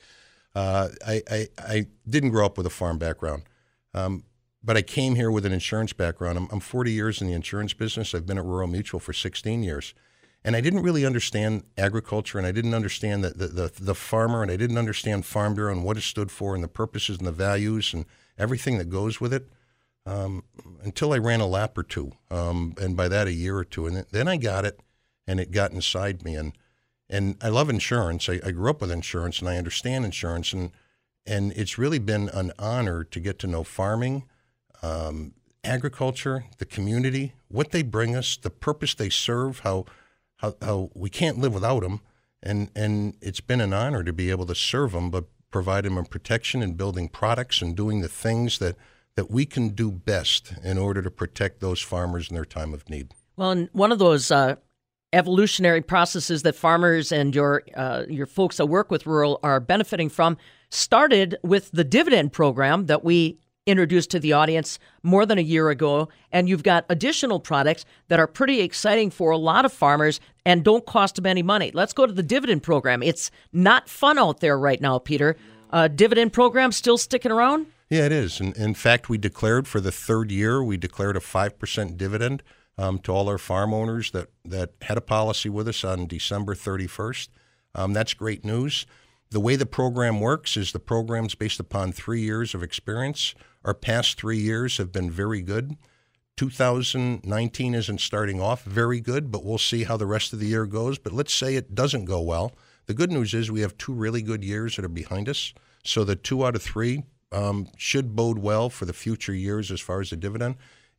Uh, 0.53 0.89
I, 1.05 1.21
I, 1.29 1.47
I 1.57 1.85
didn't 2.07 2.29
grow 2.29 2.45
up 2.45 2.57
with 2.57 2.65
a 2.65 2.69
farm 2.69 2.97
background, 2.97 3.43
um, 3.93 4.23
but 4.65 4.75
I 4.75 4.81
came 4.81 5.15
here 5.15 5.29
with 5.29 5.45
an 5.45 5.53
insurance 5.53 5.93
background. 5.93 6.37
I'm, 6.37 6.47
I'm 6.51 6.59
40 6.59 6.91
years 6.91 7.21
in 7.21 7.27
the 7.27 7.33
insurance 7.33 7.73
business. 7.73 8.15
I've 8.15 8.25
been 8.25 8.39
at 8.39 8.45
Rural 8.45 8.67
Mutual 8.67 8.99
for 8.99 9.13
16 9.13 9.63
years 9.63 9.93
and 10.45 10.55
I 10.55 10.61
didn't 10.61 10.83
really 10.83 11.03
understand 11.03 11.63
agriculture, 11.75 12.37
and 12.37 12.45
I 12.45 12.51
didn't 12.51 12.75
understand 12.75 13.23
the, 13.23 13.31
the, 13.31 13.47
the, 13.47 13.71
the, 13.81 13.95
farmer, 13.95 14.43
and 14.43 14.51
I 14.51 14.55
didn't 14.55 14.77
understand 14.77 15.25
Farm 15.25 15.55
Bureau 15.55 15.73
and 15.73 15.83
what 15.83 15.97
it 15.97 16.03
stood 16.03 16.29
for, 16.29 16.53
and 16.53 16.63
the 16.63 16.67
purposes 16.67 17.17
and 17.17 17.25
the 17.25 17.31
values, 17.31 17.95
and 17.95 18.05
everything 18.37 18.77
that 18.77 18.91
goes 18.91 19.19
with 19.19 19.33
it, 19.33 19.49
um, 20.05 20.43
until 20.83 21.13
I 21.13 21.17
ran 21.17 21.39
a 21.39 21.47
lap 21.47 21.75
or 21.75 21.81
two, 21.81 22.11
um, 22.29 22.75
and 22.79 22.95
by 22.95 23.07
that 23.07 23.25
a 23.25 23.33
year 23.33 23.57
or 23.57 23.65
two, 23.65 23.87
and 23.87 24.05
then 24.11 24.27
I 24.27 24.37
got 24.37 24.65
it, 24.65 24.79
and 25.25 25.39
it 25.39 25.49
got 25.49 25.71
inside 25.71 26.23
me, 26.23 26.35
and 26.35 26.53
and 27.09 27.37
I 27.41 27.49
love 27.49 27.69
insurance. 27.69 28.29
I, 28.29 28.39
I 28.43 28.51
grew 28.51 28.69
up 28.69 28.81
with 28.81 28.91
insurance, 28.91 29.39
and 29.39 29.49
I 29.49 29.57
understand 29.57 30.05
insurance, 30.05 30.53
and 30.53 30.69
and 31.25 31.53
it's 31.53 31.79
really 31.79 31.97
been 31.97 32.29
an 32.29 32.51
honor 32.59 33.03
to 33.03 33.19
get 33.19 33.39
to 33.39 33.47
know 33.47 33.63
farming. 33.63 34.25
Um, 34.81 35.33
agriculture, 35.63 36.45
the 36.59 36.65
community, 36.65 37.33
what 37.47 37.71
they 37.71 37.81
bring 37.81 38.15
us, 38.15 38.37
the 38.37 38.49
purpose 38.49 38.93
they 38.93 39.09
serve, 39.09 39.59
how 39.59 39.85
how, 40.37 40.55
how 40.61 40.89
we 40.93 41.09
can't 41.09 41.39
live 41.39 41.53
without 41.53 41.81
them. 41.81 42.01
And, 42.43 42.69
and 42.75 43.15
it's 43.21 43.41
been 43.41 43.61
an 43.61 43.73
honor 43.73 44.03
to 44.03 44.13
be 44.13 44.29
able 44.29 44.45
to 44.47 44.55
serve 44.55 44.91
them, 44.91 45.09
but 45.09 45.25
provide 45.49 45.85
them 45.85 46.03
protection 46.05 46.61
and 46.61 46.77
building 46.77 47.07
products 47.09 47.61
and 47.61 47.75
doing 47.75 48.01
the 48.01 48.09
things 48.09 48.59
that, 48.59 48.75
that 49.15 49.31
we 49.31 49.45
can 49.45 49.69
do 49.69 49.91
best 49.91 50.53
in 50.63 50.77
order 50.77 51.01
to 51.01 51.09
protect 51.09 51.61
those 51.61 51.81
farmers 51.81 52.29
in 52.29 52.35
their 52.35 52.45
time 52.45 52.73
of 52.73 52.89
need. 52.89 53.11
Well, 53.37 53.51
and 53.51 53.69
one 53.71 53.91
of 53.91 53.99
those 53.99 54.31
uh, 54.31 54.55
evolutionary 55.13 55.81
processes 55.81 56.43
that 56.43 56.55
farmers 56.55 57.11
and 57.11 57.33
your 57.33 57.63
uh, 57.75 58.03
your 58.09 58.25
folks 58.25 58.57
that 58.57 58.65
work 58.65 58.91
with 58.91 59.05
rural 59.05 59.39
are 59.43 59.59
benefiting 59.59 60.09
from 60.09 60.37
started 60.69 61.37
with 61.41 61.71
the 61.71 61.83
dividend 61.83 62.33
program 62.33 62.85
that 62.87 63.03
we 63.03 63.39
introduced 63.65 64.11
to 64.11 64.19
the 64.19 64.33
audience 64.33 64.79
more 65.03 65.25
than 65.25 65.37
a 65.37 65.41
year 65.41 65.69
ago. 65.69 66.09
And 66.31 66.47
you've 66.47 66.63
got 66.63 66.85
additional 66.89 67.39
products 67.39 67.85
that 68.07 68.19
are 68.19 68.27
pretty 68.27 68.61
exciting 68.61 69.09
for 69.09 69.31
a 69.31 69.37
lot 69.37 69.65
of 69.65 69.73
farmers 69.73 70.19
and 70.45 70.63
don't 70.63 70.85
cost 70.85 71.15
them 71.15 71.25
any 71.25 71.43
money. 71.43 71.71
Let's 71.73 71.93
go 71.93 72.05
to 72.05 72.13
the 72.13 72.23
dividend 72.23 72.63
program. 72.63 73.01
It's 73.01 73.31
not 73.51 73.89
fun 73.89 74.17
out 74.17 74.39
there 74.39 74.57
right 74.57 74.79
now, 74.79 74.99
Peter. 74.99 75.35
Uh, 75.71 75.87
dividend 75.87 76.33
program 76.33 76.71
still 76.71 76.97
sticking 76.97 77.31
around? 77.31 77.67
Yeah, 77.89 78.05
it 78.05 78.11
is. 78.11 78.39
And 78.39 78.55
in 78.55 78.73
fact, 78.73 79.09
we 79.09 79.17
declared 79.17 79.67
for 79.67 79.79
the 79.79 79.91
third 79.91 80.31
year, 80.31 80.63
we 80.63 80.77
declared 80.77 81.17
a 81.17 81.19
5% 81.19 81.97
dividend 81.97 82.43
um, 82.77 82.99
to 82.99 83.11
all 83.11 83.29
our 83.29 83.37
farm 83.37 83.73
owners 83.73 84.11
that, 84.11 84.29
that 84.43 84.71
had 84.81 84.97
a 84.97 85.01
policy 85.01 85.49
with 85.49 85.67
us 85.67 85.83
on 85.83 86.07
December 86.07 86.55
31st. 86.55 87.29
Um, 87.73 87.93
that's 87.93 88.13
great 88.13 88.43
news. 88.43 88.85
The 89.31 89.39
way 89.39 89.55
the 89.55 89.65
program 89.65 90.19
works 90.19 90.55
is 90.55 90.71
the 90.71 90.79
program's 90.79 91.35
based 91.35 91.59
upon 91.59 91.91
three 91.91 92.21
years 92.21 92.53
of 92.53 92.63
experience. 92.63 93.35
Our 93.63 93.73
past 93.73 94.19
three 94.19 94.37
years 94.37 94.77
have 94.77 94.91
been 94.91 95.09
very 95.09 95.41
good. 95.41 95.77
2019 96.37 97.73
isn't 97.73 98.01
starting 98.01 98.41
off 98.41 98.63
very 98.63 98.99
good, 98.99 99.31
but 99.31 99.43
we'll 99.43 99.57
see 99.57 99.85
how 99.85 99.97
the 99.97 100.05
rest 100.05 100.33
of 100.33 100.39
the 100.39 100.47
year 100.47 100.65
goes. 100.65 100.97
But 100.97 101.13
let's 101.13 101.33
say 101.33 101.55
it 101.55 101.73
doesn't 101.73 102.05
go 102.05 102.21
well. 102.21 102.53
The 102.87 102.93
good 102.93 103.11
news 103.11 103.33
is 103.33 103.49
we 103.49 103.61
have 103.61 103.77
two 103.77 103.93
really 103.93 104.21
good 104.21 104.43
years 104.43 104.75
that 104.75 104.85
are 104.85 104.89
behind 104.89 105.29
us. 105.29 105.53
So 105.83 106.03
the 106.03 106.15
two 106.15 106.45
out 106.45 106.55
of 106.55 106.61
three 106.61 107.03
um, 107.31 107.67
should 107.77 108.15
bode 108.15 108.39
well 108.39 108.69
for 108.69 108.85
the 108.85 108.93
future 108.93 109.33
years 109.33 109.71
as 109.71 109.81
far 109.81 110.01
as 110.01 110.09
the 110.09 110.17
dividend. 110.17 110.55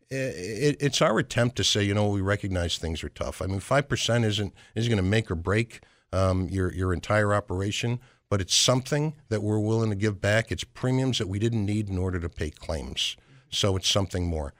It, 0.09 0.76
it's 0.80 1.02
our 1.02 1.18
attempt 1.18 1.56
to 1.56 1.64
say, 1.64 1.83
you 1.83 1.95
know, 1.95 2.09
we 2.09 2.21
recognize 2.21 2.78
things 2.78 3.04
are 3.04 3.09
tough. 3.09 3.42
I 3.42 3.47
mean, 3.47 3.61
five 3.61 3.88
percent 3.88 4.25
isn't 4.25 4.54
isn't 4.75 4.90
going 4.90 5.02
to 5.02 5.09
make 5.09 5.30
or 5.30 5.35
break 5.35 5.80
um, 6.12 6.49
your 6.49 6.73
your 6.73 6.92
entire 6.92 7.35
operation 7.35 8.00
but 8.28 8.40
it's 8.40 8.54
something 8.54 9.14
that 9.28 9.42
we're 9.42 9.59
willing 9.59 9.90
to 9.90 9.97
give 9.97 10.21
back. 10.21 10.50
It's 10.50 10.64
premiums 10.64 11.18
that 11.18 11.28
we 11.28 11.38
didn't 11.38 11.64
need 11.64 11.88
in 11.88 11.99
order 11.99 12.18
to 12.21 12.28
pay 12.28 12.50
claims. 12.50 13.16
So 13.50 13.76
it's 13.76 13.88
something 13.88 14.26
more. 14.26 14.52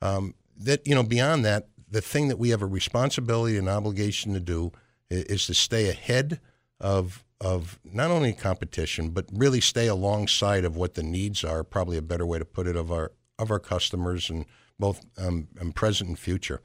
Um, 0.00 0.34
that 0.58 0.86
you 0.86 0.94
know, 0.94 1.02
beyond 1.02 1.44
that, 1.44 1.68
the 1.90 2.00
thing 2.00 2.28
that 2.28 2.38
we 2.38 2.50
have 2.50 2.62
a 2.62 2.66
responsibility 2.66 3.56
and 3.56 3.68
obligation 3.68 4.32
to 4.34 4.40
do 4.40 4.72
is, 5.10 5.24
is 5.24 5.46
to 5.46 5.54
stay 5.54 5.88
ahead 5.88 6.40
of 6.80 7.24
of 7.40 7.80
not 7.84 8.10
only 8.10 8.32
competition, 8.32 9.10
but 9.10 9.26
really 9.32 9.60
stay 9.60 9.88
alongside 9.88 10.64
of 10.64 10.76
what 10.76 10.94
the 10.94 11.02
needs 11.02 11.42
are. 11.42 11.64
Probably 11.64 11.96
a 11.96 12.02
better 12.02 12.24
way 12.24 12.38
to 12.38 12.44
put 12.44 12.66
it 12.66 12.76
of 12.76 12.90
our 12.92 13.12
of 13.38 13.50
our 13.50 13.58
customers 13.58 14.30
and 14.30 14.44
both 14.78 15.04
um, 15.18 15.48
and 15.58 15.74
present 15.74 16.08
and 16.08 16.18
future. 16.18 16.60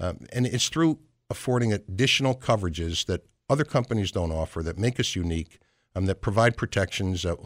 Um, 0.00 0.26
and 0.32 0.46
it's 0.46 0.68
through 0.68 0.98
affording 1.30 1.72
additional 1.72 2.34
coverages 2.34 3.06
that 3.06 3.26
other 3.48 3.64
companies 3.64 4.10
don't 4.10 4.32
offer 4.32 4.62
that 4.62 4.78
make 4.78 4.98
us 4.98 5.14
unique 5.16 5.58
um, 5.94 6.06
that 6.06 6.20
provide 6.20 6.56
protections 6.56 7.22
that 7.22 7.38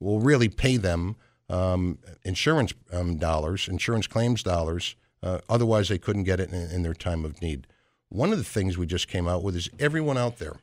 will 0.00 0.20
really 0.20 0.48
pay 0.48 0.76
them 0.76 1.16
um, 1.48 1.98
insurance 2.24 2.72
um, 2.92 3.16
dollars, 3.16 3.68
insurance 3.68 4.06
claims 4.06 4.42
dollars. 4.42 4.96
Uh, 5.22 5.40
otherwise, 5.48 5.88
they 5.88 5.98
couldn't 5.98 6.24
get 6.24 6.40
it 6.40 6.50
in, 6.52 6.70
in, 6.70 6.82
their 6.82 6.94
time 6.94 7.24
of 7.24 7.40
need. 7.40 7.66
One 8.08 8.32
of 8.32 8.38
the 8.38 8.44
things 8.44 8.76
we 8.76 8.86
just 8.86 9.08
came 9.08 9.26
out 9.26 9.42
with 9.42 9.56
is 9.56 9.70
everyone 9.78 10.18
out 10.18 10.38
there, 10.38 10.56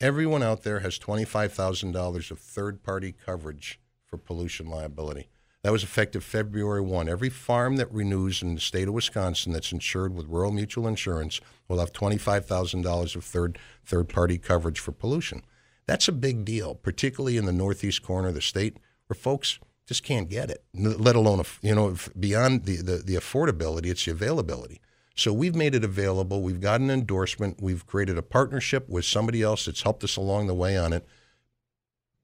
everyone 0.00 0.42
out 0.42 0.62
there 0.62 0.80
has 0.80 0.98
$25,000 0.98 2.30
of 2.30 2.38
third 2.38 2.82
party 2.82 3.12
coverage 3.12 3.78
for 4.04 4.16
pollution 4.16 4.68
liability. 4.68 5.28
That 5.62 5.72
was 5.72 5.82
effective 5.82 6.22
February 6.22 6.80
1. 6.80 7.08
Every 7.08 7.28
farm 7.28 7.76
that 7.76 7.92
renews 7.92 8.40
in 8.40 8.54
the 8.54 8.60
state 8.60 8.88
of 8.88 8.94
Wisconsin 8.94 9.52
that's 9.52 9.72
insured 9.72 10.14
with 10.14 10.28
Rural 10.28 10.52
Mutual 10.52 10.86
Insurance 10.86 11.40
will 11.66 11.80
have 11.80 11.92
$25,000 11.92 13.16
of 13.16 13.24
third 13.24 13.58
third 13.84 14.08
party 14.08 14.38
coverage 14.38 14.78
for 14.78 14.92
pollution. 14.92 15.42
That's 15.86 16.08
a 16.08 16.12
big 16.12 16.44
deal, 16.44 16.74
particularly 16.74 17.36
in 17.36 17.46
the 17.46 17.52
northeast 17.52 18.02
corner 18.02 18.28
of 18.28 18.34
the 18.34 18.40
state 18.40 18.78
where 19.06 19.14
folks 19.14 19.58
just 19.86 20.02
can't 20.02 20.28
get 20.28 20.50
it, 20.50 20.64
let 20.74 21.14
alone 21.14 21.44
you 21.62 21.74
know 21.74 21.94
beyond 22.18 22.64
the, 22.64 22.76
the, 22.76 22.96
the 22.96 23.14
affordability, 23.14 23.86
it's 23.86 24.04
the 24.04 24.10
availability. 24.10 24.80
So 25.14 25.32
we've 25.32 25.54
made 25.54 25.74
it 25.74 25.84
available. 25.84 26.42
We've 26.42 26.60
got 26.60 26.80
an 26.80 26.90
endorsement. 26.90 27.62
We've 27.62 27.86
created 27.86 28.18
a 28.18 28.22
partnership 28.22 28.88
with 28.88 29.06
somebody 29.06 29.42
else 29.42 29.64
that's 29.64 29.82
helped 29.82 30.04
us 30.04 30.16
along 30.16 30.46
the 30.46 30.54
way 30.54 30.76
on 30.76 30.92
it. 30.92 31.06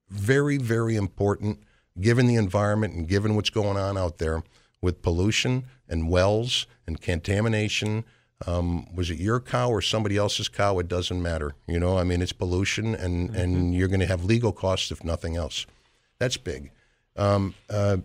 Very, 0.09 0.57
very 0.57 0.95
important, 0.95 1.63
given 1.99 2.27
the 2.27 2.35
environment 2.35 2.93
and 2.93 3.07
given 3.07 3.35
what's 3.35 3.49
going 3.49 3.77
on 3.77 3.97
out 3.97 4.19
there 4.19 4.43
with 4.79 5.01
pollution 5.01 5.65
and 5.89 6.09
wells 6.09 6.67
and 6.85 7.01
contamination. 7.01 8.03
Um, 8.45 8.93
was 8.93 9.09
it 9.09 9.19
your 9.19 9.39
cow 9.39 9.69
or 9.69 9.81
somebody 9.81 10.17
else's 10.17 10.49
cow? 10.49 10.79
It 10.79 10.87
doesn't 10.87 11.21
matter. 11.21 11.55
You 11.67 11.79
know, 11.79 11.97
I 11.97 12.03
mean, 12.03 12.21
it's 12.21 12.33
pollution, 12.33 12.95
and, 12.95 13.29
mm-hmm. 13.29 13.39
and 13.39 13.75
you're 13.75 13.87
going 13.87 13.99
to 13.99 14.05
have 14.05 14.25
legal 14.25 14.51
costs 14.51 14.91
if 14.91 15.03
nothing 15.03 15.35
else. 15.35 15.65
That's 16.19 16.37
big. 16.37 16.71
Um, 17.15 17.55
uh, 17.69 17.97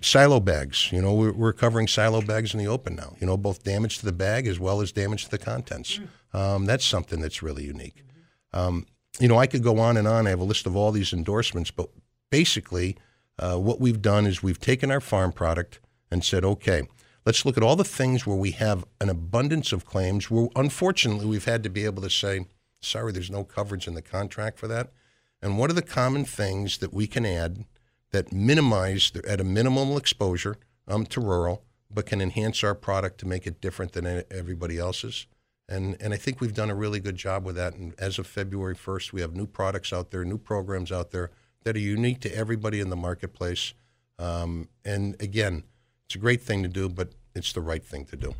silo 0.00 0.40
bags. 0.40 0.90
You 0.92 1.02
know, 1.02 1.14
we're, 1.14 1.32
we're, 1.32 1.52
covering 1.52 1.88
silo 1.88 2.20
bags 2.20 2.54
in 2.54 2.58
the 2.58 2.66
open 2.66 2.94
now. 2.94 3.16
You 3.20 3.26
know, 3.26 3.36
both 3.36 3.64
damage 3.64 3.98
to 3.98 4.04
the 4.04 4.12
bag 4.12 4.46
as 4.46 4.58
well 4.58 4.80
as 4.80 4.92
damage 4.92 5.24
to 5.24 5.30
the 5.30 5.38
contents. 5.38 6.00
Um, 6.32 6.64
that's 6.64 6.84
something 6.84 7.20
that's 7.20 7.42
really 7.42 7.64
unique. 7.64 8.04
Um, 8.52 8.86
you 9.20 9.28
know, 9.28 9.38
I 9.38 9.46
could 9.46 9.62
go 9.62 9.78
on 9.78 9.96
and 9.96 10.08
on. 10.08 10.26
I 10.26 10.30
have 10.30 10.40
a 10.40 10.44
list 10.44 10.66
of 10.66 10.76
all 10.76 10.92
these 10.92 11.12
endorsements, 11.12 11.70
but 11.70 11.88
basically, 12.30 12.96
uh, 13.38 13.56
what 13.56 13.80
we've 13.80 14.02
done 14.02 14.26
is 14.26 14.42
we've 14.42 14.60
taken 14.60 14.90
our 14.90 15.00
farm 15.00 15.32
product 15.32 15.80
and 16.10 16.24
said, 16.24 16.44
okay, 16.44 16.82
let's 17.24 17.44
look 17.44 17.56
at 17.56 17.62
all 17.62 17.76
the 17.76 17.84
things 17.84 18.26
where 18.26 18.36
we 18.36 18.52
have 18.52 18.84
an 19.00 19.08
abundance 19.08 19.72
of 19.72 19.84
claims. 19.84 20.30
Where 20.30 20.48
unfortunately, 20.56 21.26
we've 21.26 21.44
had 21.44 21.62
to 21.62 21.70
be 21.70 21.84
able 21.84 22.02
to 22.02 22.10
say, 22.10 22.46
sorry, 22.80 23.12
there's 23.12 23.30
no 23.30 23.44
coverage 23.44 23.86
in 23.86 23.94
the 23.94 24.02
contract 24.02 24.58
for 24.58 24.68
that. 24.68 24.90
And 25.40 25.58
what 25.58 25.70
are 25.70 25.74
the 25.74 25.82
common 25.82 26.24
things 26.24 26.78
that 26.78 26.92
we 26.92 27.06
can 27.06 27.26
add 27.26 27.64
that 28.12 28.32
minimize 28.32 29.10
at 29.26 29.40
a 29.40 29.44
minimal 29.44 29.96
exposure 29.96 30.56
um, 30.86 31.04
to 31.06 31.20
rural, 31.20 31.64
but 31.90 32.06
can 32.06 32.20
enhance 32.20 32.62
our 32.62 32.74
product 32.74 33.18
to 33.18 33.26
make 33.26 33.46
it 33.46 33.60
different 33.60 33.92
than 33.92 34.22
everybody 34.30 34.78
else's. 34.78 35.26
And 35.68 35.96
and 36.00 36.12
I 36.12 36.16
think 36.16 36.40
we've 36.40 36.54
done 36.54 36.70
a 36.70 36.74
really 36.74 37.00
good 37.00 37.16
job 37.16 37.44
with 37.44 37.56
that. 37.56 37.74
And 37.74 37.94
as 37.98 38.18
of 38.18 38.26
February 38.26 38.74
1st, 38.74 39.12
we 39.12 39.20
have 39.20 39.34
new 39.34 39.46
products 39.46 39.92
out 39.92 40.10
there, 40.10 40.24
new 40.24 40.38
programs 40.38 40.92
out 40.92 41.10
there 41.10 41.30
that 41.64 41.76
are 41.76 41.80
unique 41.80 42.20
to 42.20 42.34
everybody 42.34 42.80
in 42.80 42.90
the 42.90 42.96
marketplace. 42.96 43.72
Um, 44.18 44.68
and 44.84 45.16
again, 45.20 45.64
it's 46.06 46.14
a 46.14 46.18
great 46.18 46.42
thing 46.42 46.62
to 46.62 46.68
do, 46.68 46.88
but 46.88 47.10
it's 47.34 47.52
the 47.52 47.60
right 47.60 47.84
thing 47.84 48.04
to 48.06 48.16
do. 48.16 48.34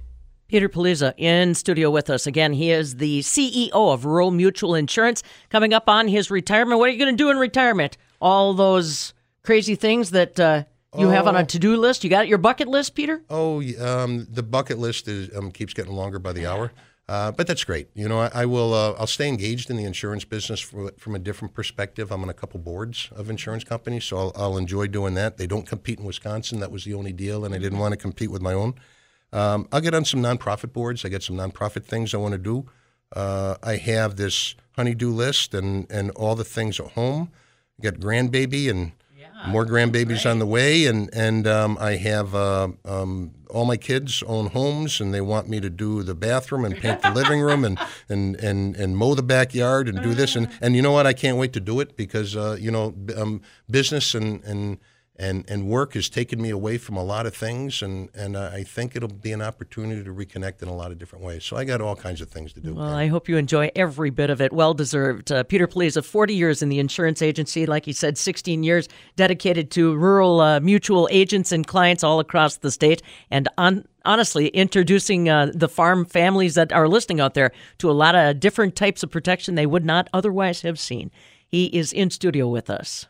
Peter 0.52 0.68
Politsch 0.68 1.14
in 1.16 1.54
studio 1.54 1.90
with 1.90 2.10
us. 2.10 2.26
Again, 2.26 2.52
he 2.52 2.70
is 2.70 2.96
the 2.96 3.20
CEO 3.20 3.70
of 3.72 4.04
Rural 4.04 4.30
Mutual 4.30 4.74
Insurance. 4.74 5.22
Coming 5.48 5.72
up 5.72 5.88
on 5.88 6.08
his 6.08 6.30
retirement. 6.30 6.78
What 6.78 6.90
are 6.90 6.92
you 6.92 6.98
going 6.98 7.16
to 7.16 7.16
do 7.16 7.30
in 7.30 7.38
retirement? 7.38 7.96
All 8.20 8.52
those 8.52 9.14
crazy 9.42 9.74
things 9.76 10.10
that 10.10 10.38
uh, 10.38 10.64
you 10.98 11.06
oh. 11.06 11.10
have 11.10 11.26
on 11.26 11.36
a 11.36 11.40
oh. 11.40 11.44
to-do 11.44 11.78
list? 11.78 12.04
You 12.04 12.10
got 12.10 12.28
your 12.28 12.36
bucket 12.36 12.68
list, 12.68 12.94
Peter? 12.94 13.22
Oh, 13.30 13.62
um, 13.80 14.26
the 14.30 14.42
bucket 14.42 14.78
list 14.78 15.08
is, 15.08 15.34
um, 15.34 15.50
keeps 15.50 15.72
getting 15.72 15.94
longer 15.94 16.18
by 16.18 16.34
the 16.34 16.46
hour. 16.46 16.70
Uh, 17.08 17.32
but 17.32 17.46
that's 17.46 17.64
great. 17.64 17.88
You 17.94 18.08
know, 18.08 18.20
I, 18.20 18.30
I 18.32 18.46
will. 18.46 18.72
Uh, 18.72 18.92
I'll 18.92 19.06
stay 19.06 19.28
engaged 19.28 19.70
in 19.70 19.76
the 19.76 19.84
insurance 19.84 20.24
business 20.24 20.60
from, 20.60 20.90
from, 20.96 21.14
a 21.14 21.18
different 21.18 21.52
perspective. 21.52 22.12
I'm 22.12 22.22
on 22.22 22.28
a 22.28 22.34
couple 22.34 22.60
boards 22.60 23.10
of 23.14 23.28
insurance 23.28 23.64
companies, 23.64 24.04
so 24.04 24.18
I'll, 24.18 24.32
I'll, 24.36 24.56
enjoy 24.56 24.86
doing 24.86 25.14
that. 25.14 25.36
They 25.36 25.46
don't 25.46 25.66
compete 25.66 25.98
in 25.98 26.04
Wisconsin. 26.04 26.60
That 26.60 26.70
was 26.70 26.84
the 26.84 26.94
only 26.94 27.12
deal, 27.12 27.44
and 27.44 27.54
I 27.54 27.58
didn't 27.58 27.78
want 27.78 27.92
to 27.92 27.96
compete 27.96 28.30
with 28.30 28.40
my 28.40 28.52
own. 28.52 28.74
Um, 29.32 29.66
I'll 29.72 29.80
get 29.80 29.94
on 29.94 30.04
some 30.04 30.22
nonprofit 30.22 30.72
boards. 30.72 31.04
I 31.04 31.08
got 31.08 31.22
some 31.22 31.36
nonprofit 31.36 31.84
things 31.84 32.14
I 32.14 32.18
want 32.18 32.32
to 32.32 32.38
do. 32.38 32.70
Uh, 33.14 33.56
I 33.62 33.76
have 33.76 34.16
this 34.16 34.54
honeydew 34.76 35.10
list 35.10 35.54
and 35.54 35.90
and 35.90 36.10
all 36.12 36.34
the 36.36 36.44
things 36.44 36.78
at 36.78 36.92
home. 36.92 37.30
I 37.78 37.90
got 37.90 37.94
grandbaby 37.94 38.70
and 38.70 38.92
more 39.46 39.66
grandbabies 39.66 40.28
on 40.30 40.38
the 40.38 40.46
way, 40.46 40.86
and 40.86 41.10
and 41.12 41.46
um, 41.46 41.76
I 41.80 41.96
have 41.96 42.34
uh, 42.34 42.68
um, 42.84 43.32
all 43.50 43.64
my 43.64 43.76
kids 43.76 44.22
own 44.26 44.48
homes, 44.48 45.00
and 45.00 45.12
they 45.12 45.20
want 45.20 45.48
me 45.48 45.60
to 45.60 45.70
do 45.70 46.02
the 46.02 46.14
bathroom 46.14 46.64
and 46.64 46.76
paint 46.76 47.02
the 47.02 47.10
living 47.10 47.40
room 47.40 47.64
and, 47.64 47.78
and 48.08 48.36
and 48.36 48.76
and 48.76 48.96
mow 48.96 49.14
the 49.14 49.22
backyard 49.22 49.88
and 49.88 50.02
do 50.02 50.14
this, 50.14 50.36
and 50.36 50.48
and 50.60 50.76
you 50.76 50.82
know 50.82 50.92
what? 50.92 51.06
I 51.06 51.12
can't 51.12 51.38
wait 51.38 51.52
to 51.54 51.60
do 51.60 51.80
it 51.80 51.96
because 51.96 52.36
uh, 52.36 52.56
you 52.58 52.70
know 52.70 52.94
um, 53.16 53.42
business 53.70 54.14
and 54.14 54.42
and 54.44 54.78
and 55.16 55.44
and 55.48 55.68
work 55.68 55.92
has 55.92 56.08
taken 56.08 56.40
me 56.40 56.48
away 56.48 56.78
from 56.78 56.96
a 56.96 57.04
lot 57.04 57.26
of 57.26 57.34
things, 57.34 57.82
and 57.82 58.08
and 58.14 58.36
I 58.36 58.64
think 58.64 58.96
it'll 58.96 59.08
be 59.08 59.32
an 59.32 59.42
opportunity 59.42 60.02
to 60.02 60.10
reconnect 60.10 60.62
in 60.62 60.68
a 60.68 60.74
lot 60.74 60.90
of 60.90 60.98
different 60.98 61.24
ways. 61.24 61.44
So 61.44 61.56
I 61.56 61.64
got 61.64 61.80
all 61.80 61.94
kinds 61.94 62.20
of 62.20 62.30
things 62.30 62.52
to 62.54 62.60
do. 62.60 62.74
Well, 62.74 62.94
I 62.94 63.08
hope 63.08 63.28
you 63.28 63.36
enjoy 63.36 63.70
every 63.76 64.10
bit 64.10 64.30
of 64.30 64.40
it. 64.40 64.52
Well 64.52 64.72
deserved. 64.72 65.30
Uh, 65.30 65.44
Peter 65.44 65.68
Politsch 65.68 66.02
40 66.02 66.34
years 66.34 66.62
in 66.62 66.70
the 66.70 66.78
insurance 66.78 67.20
agency, 67.20 67.66
like 67.66 67.84
he 67.84 67.92
said, 67.92 68.16
16 68.16 68.62
years 68.62 68.88
dedicated 69.16 69.70
to 69.72 69.94
rural 69.94 70.40
uh, 70.40 70.60
mutual 70.60 71.08
agents 71.10 71.52
and 71.52 71.66
clients 71.66 72.02
all 72.02 72.18
across 72.18 72.56
the 72.56 72.70
state, 72.70 73.02
and 73.30 73.48
on 73.58 73.84
honestly 74.04 74.48
introducing 74.48 75.28
uh, 75.28 75.50
the 75.54 75.68
farm 75.68 76.04
families 76.04 76.54
that 76.54 76.72
are 76.72 76.88
listening 76.88 77.20
out 77.20 77.34
there 77.34 77.52
to 77.78 77.90
a 77.90 77.92
lot 77.92 78.14
of 78.14 78.40
different 78.40 78.74
types 78.74 79.02
of 79.02 79.10
protection 79.10 79.54
they 79.54 79.66
would 79.66 79.84
not 79.84 80.08
otherwise 80.12 80.62
have 80.62 80.78
seen. 80.78 81.10
He 81.46 81.66
is 81.66 81.92
in 81.92 82.10
studio 82.10 82.48
with 82.48 82.70
us. 82.70 83.06